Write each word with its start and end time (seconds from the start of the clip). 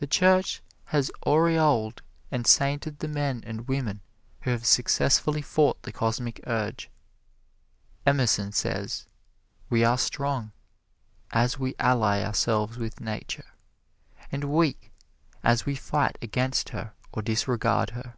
The 0.00 0.06
Church 0.06 0.60
has 0.92 1.10
aureoled 1.26 2.02
and 2.30 2.46
sainted 2.46 2.98
the 2.98 3.08
men 3.08 3.42
and 3.46 3.66
women 3.66 4.02
who 4.42 4.50
have 4.50 4.66
successfully 4.66 5.40
fought 5.40 5.80
the 5.84 5.92
Cosmic 5.92 6.40
Urge. 6.46 6.90
Emerson 8.04 8.52
says, 8.52 9.06
"We 9.70 9.82
are 9.82 9.96
strong 9.96 10.52
as 11.30 11.58
we 11.58 11.74
ally 11.78 12.22
ourselves 12.22 12.76
with 12.76 13.00
Nature, 13.00 13.54
and 14.30 14.44
weak 14.44 14.92
as 15.42 15.64
we 15.64 15.74
fight 15.74 16.18
against 16.20 16.68
her 16.76 16.92
or 17.10 17.22
disregard 17.22 17.92
her." 17.92 18.16